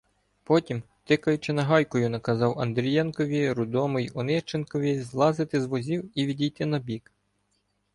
[0.43, 7.11] Потім, тикаючи нагайкою, наказав Андрієнкові, Рудому й Онищенкові злазити з возів і відійти набік.